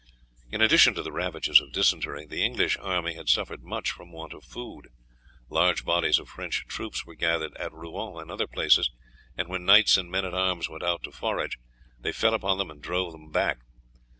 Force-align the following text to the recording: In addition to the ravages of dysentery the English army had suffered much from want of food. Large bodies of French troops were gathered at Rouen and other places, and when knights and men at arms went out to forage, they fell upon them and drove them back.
In 0.51 0.63
addition 0.63 0.95
to 0.95 1.03
the 1.03 1.11
ravages 1.11 1.61
of 1.61 1.71
dysentery 1.73 2.25
the 2.25 2.43
English 2.43 2.75
army 2.79 3.13
had 3.13 3.29
suffered 3.29 3.61
much 3.61 3.91
from 3.91 4.11
want 4.11 4.33
of 4.33 4.43
food. 4.43 4.87
Large 5.47 5.85
bodies 5.85 6.17
of 6.17 6.27
French 6.27 6.65
troops 6.67 7.05
were 7.05 7.13
gathered 7.13 7.55
at 7.57 7.71
Rouen 7.71 8.19
and 8.19 8.31
other 8.31 8.47
places, 8.47 8.89
and 9.37 9.47
when 9.47 9.63
knights 9.63 9.97
and 9.97 10.09
men 10.09 10.25
at 10.25 10.33
arms 10.33 10.67
went 10.67 10.81
out 10.81 11.03
to 11.03 11.11
forage, 11.11 11.59
they 11.99 12.11
fell 12.11 12.33
upon 12.33 12.57
them 12.57 12.71
and 12.71 12.81
drove 12.81 13.11
them 13.11 13.29
back. 13.29 13.59